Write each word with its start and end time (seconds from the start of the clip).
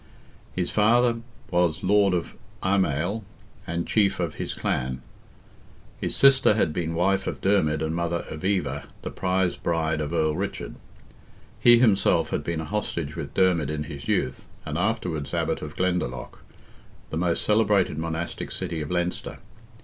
His 0.55 0.71
father 0.71 1.17
was 1.51 1.83
lord 1.83 2.15
of 2.15 2.35
Imayle 2.65 3.21
and 3.67 3.85
chief 3.85 4.19
of 4.19 4.33
his 4.41 4.55
clan; 4.55 5.03
his 5.99 6.15
sister 6.15 6.55
had 6.55 6.73
been 6.73 6.95
wife 6.95 7.27
of 7.27 7.39
Dermid 7.39 7.83
and 7.83 7.93
mother 7.93 8.25
of 8.27 8.43
Eva, 8.43 8.85
the 9.03 9.11
prize 9.11 9.57
bride 9.57 10.01
of 10.01 10.11
Earl 10.11 10.35
Richard. 10.35 10.73
He 11.59 11.77
himself 11.77 12.31
had 12.31 12.43
been 12.43 12.61
a 12.61 12.65
hostage 12.65 13.15
with 13.15 13.35
Dermid 13.35 13.69
in 13.69 13.83
his 13.83 14.07
youth, 14.07 14.47
and 14.65 14.75
afterwards 14.75 15.35
Abbot 15.35 15.61
of 15.61 15.75
Glendalough, 15.75 16.31
the 17.11 17.17
most 17.17 17.43
celebrated 17.43 17.99
monastic 17.99 18.49
city 18.49 18.81
of 18.81 18.89
Leinster. 18.89 19.37